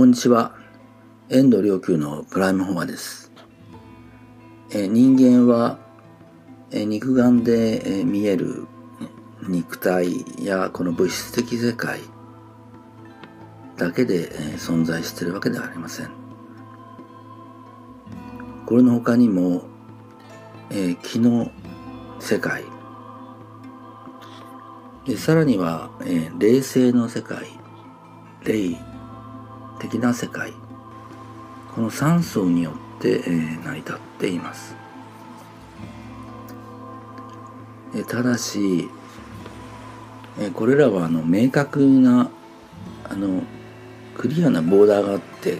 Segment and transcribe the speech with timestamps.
[0.00, 0.54] こんにちは。
[1.28, 3.30] 遠藤良久のプライムフォアです。
[4.72, 5.78] え人間は、
[6.70, 8.66] え肉眼で、え見える
[9.46, 12.00] 肉体やこの物質的世界
[13.76, 16.10] だけで、存在しているわけではありません。
[18.64, 19.64] これの他にも、
[20.70, 21.50] え気の
[22.20, 22.64] 世界
[25.04, 27.48] でさらには、え霊性の世界
[28.44, 28.78] 霊
[29.80, 30.52] 的な世界
[31.74, 33.30] この3層によって、え、
[33.64, 34.74] 成り立っています、
[37.94, 38.88] えただし、
[40.38, 42.28] えこれらはあの明確な
[43.04, 43.42] あの
[44.16, 45.58] クリアなボーダーがあって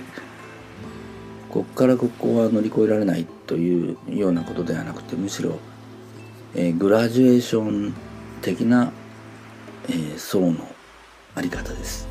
[1.49, 5.59] ここからここは乗り越えられないというようなことではなくてむしろ、
[6.55, 7.95] え、グラジュエーション
[8.43, 8.93] 的な、
[9.89, 10.69] え、層の
[11.35, 12.10] あり方です。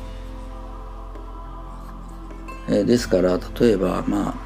[2.68, 4.36] え、ですから例えばま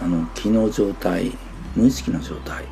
[0.00, 1.36] ああの気の状態
[1.74, 2.64] 無意識の状態、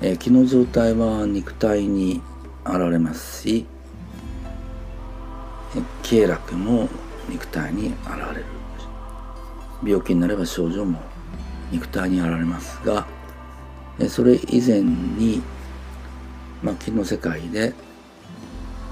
[0.00, 2.20] えー、気の状態は肉体に
[2.64, 3.66] 現れますし、
[5.76, 6.88] え、経絡も
[7.28, 7.96] 肉体に現
[8.34, 8.44] れる。
[9.84, 11.00] 病気になれば症状も
[11.70, 13.06] 肉体に現れますが、
[13.98, 15.42] え、それ以前に、
[16.62, 17.74] まあ、気の世界で、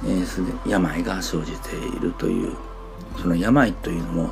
[0.04, 2.56] えー、病が生じているという
[3.20, 4.30] その病というのも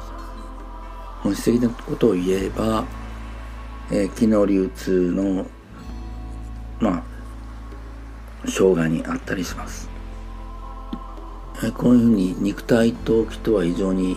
[1.22, 2.84] 本質的なことを言えば、
[3.90, 5.46] えー、気の流通の
[6.80, 7.04] ま
[8.44, 9.88] あ障害にあったりします、
[11.62, 14.16] えー、こういうふうに肉体と気とは非常に、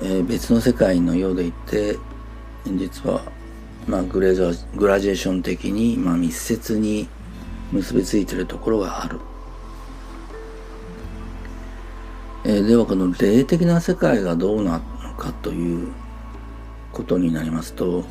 [0.00, 1.96] えー、別の世界のようでいて
[2.66, 3.22] 実は
[3.88, 7.08] まあグレーザーグラジエーション的に、まあ、密接に
[7.72, 9.18] 結びついているところがある。
[12.44, 15.92] えー、ではこの霊的な世界がどうなのかという
[16.92, 18.04] ことになりますと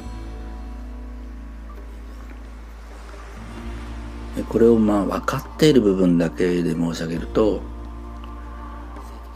[4.48, 7.62] これをまあ分かっている部分だけで申し上げると、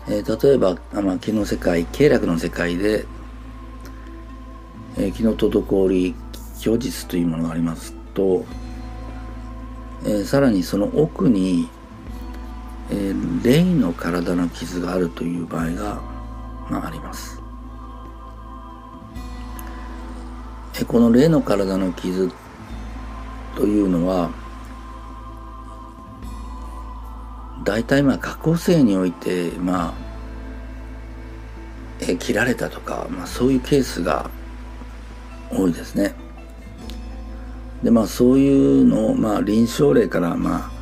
[0.07, 3.05] えー、例えば、まあ、気の世界経絡の世界で、
[4.97, 6.15] えー、気の滞り
[6.55, 8.45] 虚実というものがありますと、
[10.05, 16.01] えー、さらにその奥にー、霊の体の傷があるという場合が、
[16.69, 17.41] まあ、あります。
[20.79, 22.31] えこの霊の体の傷
[23.56, 24.31] というのは
[27.63, 29.94] 大体まあ過去性においてまあ
[32.01, 34.30] え切られたとか、まあ、そういうケースが
[35.51, 36.16] 多いですね。
[37.84, 40.72] でまあそういうのをまあ臨床例からまあ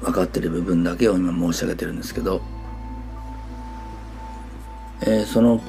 [0.00, 2.40] 分かってる部分だけを今申し上げてるんですけど、
[5.02, 5.60] えー、その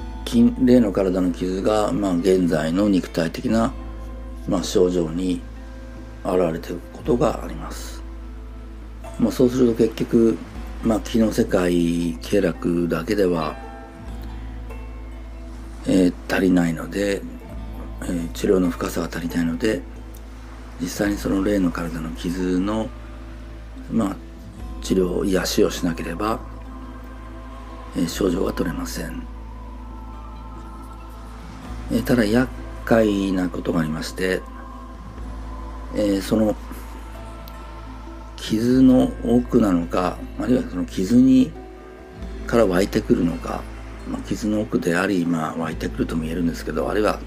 [0.64, 3.74] 例の体の傷が、まあ、現在の肉体的な、
[4.48, 5.42] まあ、症状に
[6.24, 8.04] 現れていることがあります。
[9.20, 10.38] まあ、そうすると結局、
[10.84, 13.58] まあ、気の世界経絡だけでは、
[15.88, 17.22] えー、足りないので、
[18.04, 19.82] えー、治療の深さが足りないので
[20.80, 22.88] 実際にその例の体の傷の
[23.92, 24.16] まあ、
[24.82, 26.40] 治療癒しをしなければ、
[27.96, 29.24] えー、症状が取れません、
[31.92, 32.50] えー、ただ厄
[32.86, 34.42] 介なことがありまして、
[35.96, 36.56] えー、その
[38.38, 41.52] 傷の奥なのかあるいはその傷に
[42.48, 43.62] から湧いてくるのか、
[44.08, 47.20] まあ、傷の奥であり、まあ、湧いてくるとも言えるんですけどあるいは、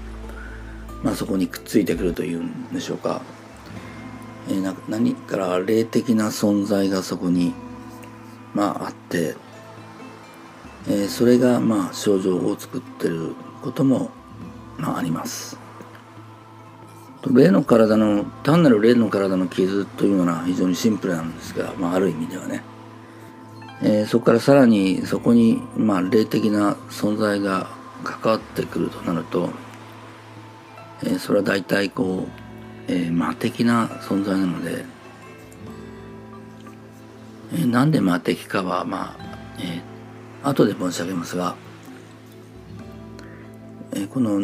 [1.01, 3.21] まあ、そこにくっついてくるというんでしょうか。
[4.49, 7.53] えー、何から霊的な存在がそこに、
[8.53, 9.35] まあ、あって、
[10.87, 14.11] えー、それが、まあ、症状を作ってることも、
[14.77, 15.57] まあ、あります。
[17.31, 22.63] 霊の体の単なる霊の体の傷というのは非常にシンプルなんですが、まあ、ある意味ではね、
[23.81, 27.69] えー、そこからさらにそこに、まあ、霊的な存在が
[28.03, 29.49] 関わってくるとなると、
[31.03, 32.42] えー、それは大体こう
[32.87, 34.85] えー、魔的な存在なので、
[37.53, 41.55] えー、なんで魔的かはまあ、えー、後で申し上げますが、
[43.93, 44.41] えー、この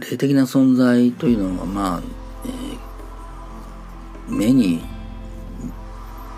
[0.00, 2.02] 霊的な存在というのはまあ、
[2.46, 4.82] えー、目に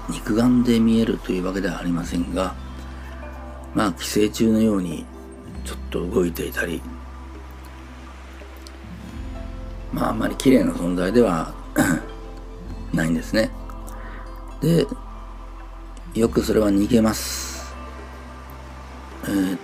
[0.09, 2.55] 肉眼で見えるというわけではありませんが
[3.75, 5.05] まあ寄生虫のように
[5.65, 6.81] ちょっと動いていたり
[9.97, 11.55] まああんまり綺麗な存在では
[12.93, 13.51] ないんですね。
[14.61, 14.87] で、
[16.15, 17.75] よくそれは逃げます。
[19.27, 19.57] え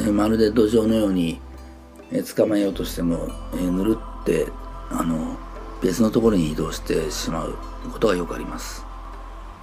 [0.00, 1.40] ー、まるで土壌のように、
[2.12, 4.46] えー、捕まえようとしても、えー、ぬるって
[4.90, 5.36] あの
[5.82, 7.56] 別のところに移動してしまう
[7.92, 8.86] ことがよくあります、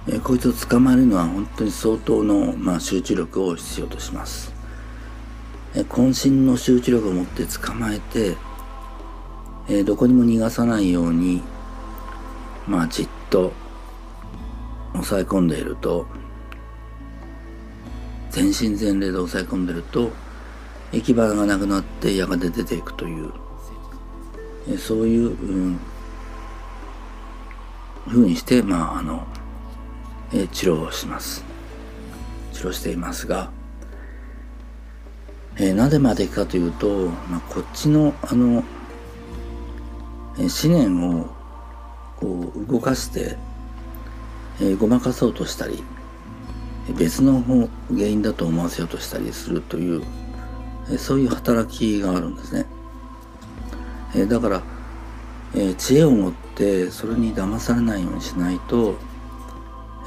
[0.06, 4.52] えー、こいつを捕まえるのは本当に相当の、まあ、集中力を必要とします、
[5.74, 8.36] えー、渾身の集中力を持って捕まえて、
[9.68, 11.42] えー、どこにも逃がさないように
[12.66, 13.52] まあじっと
[14.92, 16.06] 抑え込んでいると
[18.30, 20.10] 全身全霊で抑え込んでいると
[20.92, 23.32] 行き場がなくなってやがて出ていくという
[24.68, 25.78] えそういう、うん、
[28.08, 29.26] ふうにしてまああの、
[30.32, 31.44] え治療をします。
[32.52, 33.50] 治療していますが、
[35.56, 38.64] えー、なぜまでかというと、まあ、こっちのあの、
[40.38, 41.26] 思念を
[42.16, 43.36] こう動かして、
[44.60, 45.82] え、ごまかそうとしたり
[46.92, 47.42] 別の
[47.88, 50.02] 原因だと思わせようとしたりするという、
[50.90, 52.66] え、そういう働きがあるんですね。
[54.14, 54.62] え、だから、
[55.54, 58.96] え、知恵を持ってそれに騙されないようにしないと、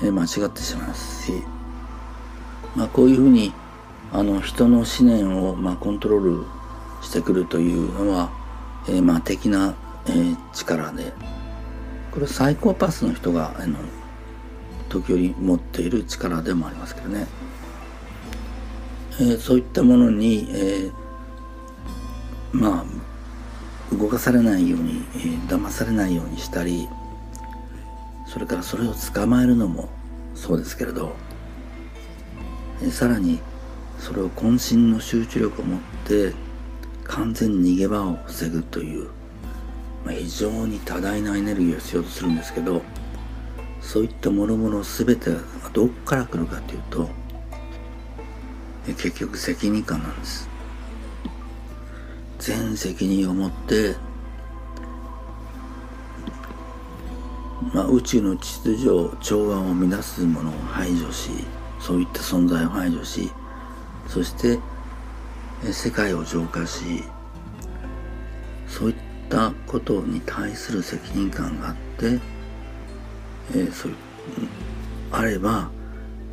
[0.03, 1.43] え、間違ってしまいますし、
[2.75, 3.53] まあ、こういうふうに
[4.13, 6.45] あの人の思念を、まあ、コントロール
[7.01, 8.31] してくるというのは、
[8.87, 9.73] え、まあ的な、
[10.09, 11.13] えー、力で。
[12.17, 13.77] これサイコパスの人があの
[14.89, 17.27] 時折持っている力でもありますけどね、
[19.19, 20.91] えー、そういったものに、えー、
[22.53, 26.89] まあ動かされないように、えー、騙されないようにしたり
[28.25, 29.89] それからそれを捕まえるのも
[30.33, 31.15] そうですけれど、
[32.81, 33.39] え、さらに
[33.99, 36.33] それを渾身の集中力を持って
[37.03, 39.09] 完全に逃げ場を防ぐという
[40.05, 42.81] まあ、非常に多大なエネルギーを必要とするんですけど
[43.81, 45.37] そういったものもの全てが
[45.73, 47.09] どこから来るかというと
[48.85, 50.49] 結局責任感なんです。
[52.39, 53.95] 全責任を持って
[57.73, 61.29] まあ、宇宙の秩序調和を乱すものを排除し
[61.79, 63.29] そういった存在を排除し
[64.07, 64.59] そして
[65.71, 67.03] 世界を浄化し
[68.67, 72.19] そういったったことに対する責任感があって、
[73.51, 73.97] えー、そういう
[75.11, 75.69] あれば、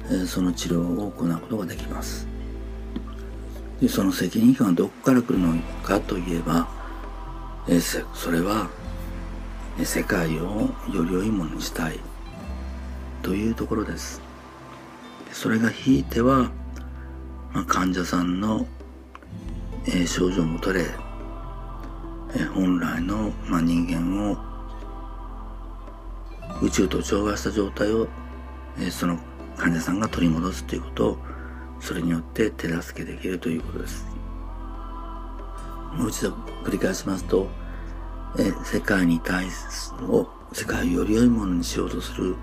[0.06, 2.26] えー、その治療を行うことができます。
[3.80, 6.68] でその責任感はどこから来るのかといえば、
[7.68, 8.70] えー、それは
[9.82, 11.98] 世界をより良いものにしたい
[13.22, 14.22] というところです。
[15.32, 16.52] それがひいては、
[17.52, 18.66] まあ、患者さんの、
[19.86, 20.86] えー、症状も取れ
[22.42, 24.36] 本来の、ま、人間を
[26.62, 28.08] 宇宙と調和した状態を、
[28.78, 29.18] えその
[29.56, 31.18] 患者さんが取り戻すということを
[31.80, 34.06] それによって手助けできるということです。
[35.94, 36.30] もう一度
[36.64, 37.48] 繰り返しますと、
[38.38, 42.34] え世界に対すを世界をより良いものにしようとする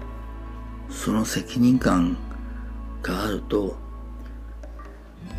[0.89, 2.17] その責任感
[3.01, 3.75] があると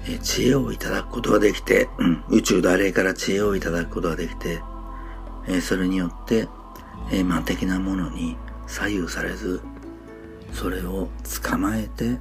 [0.09, 4.61] え知恵をいただくことができて、うん、宇宙大霊から知恵をいただくことができて、
[5.47, 6.49] えそれによって、
[7.11, 9.61] えー、魔的なものに左右されず、
[10.53, 11.09] それを
[11.43, 12.19] 捕まえて、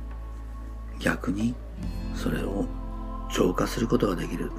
[1.00, 1.56] 逆に
[2.14, 2.66] それを
[3.34, 4.52] 浄化することができる。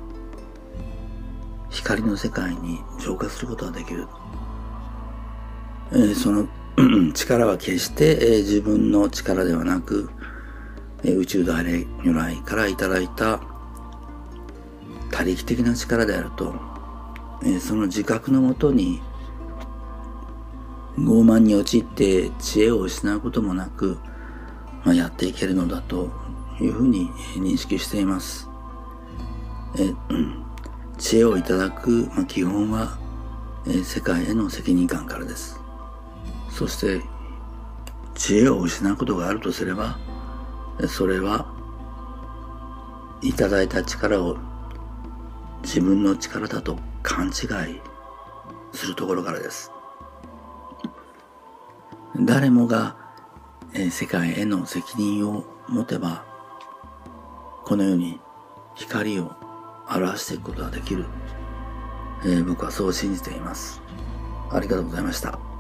[1.71, 4.07] 光の世界に浄化することができる。
[5.93, 6.49] え、その
[7.15, 10.11] 力は決して、え、自分の力ではなく、
[11.11, 13.41] 宇宙大霊如来からいただいた
[15.11, 16.55] 他力的な力であると、
[17.61, 19.01] その自覚のもとに
[20.97, 23.99] 傲慢に陥って知恵を失うこともなく、
[24.85, 26.11] まあ、やっていけるのだと
[26.61, 28.49] いうふうに認識しています。
[29.79, 29.93] え、
[30.99, 32.99] 知恵をいただく、まあ、基本は、
[33.67, 35.61] え世界への責任感からです。
[36.51, 37.01] そして
[38.15, 39.99] 知恵を失うことがあるとすれば、
[40.89, 41.47] それは
[43.23, 44.37] いただいた力を
[45.63, 47.31] 自分の力だと勘違
[47.71, 47.81] い
[48.73, 49.71] するところからです。
[52.19, 52.97] 誰もが、
[53.91, 56.27] 世界への責任を持てば
[57.65, 58.21] このように
[58.75, 59.33] 光を
[59.89, 61.07] 表していくことができる、
[62.25, 63.81] えー、僕はそう信じています。
[64.51, 65.52] ありがとうございました。